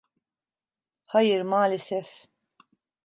Hayır, 1.07 1.41
maalesef. 1.41 2.27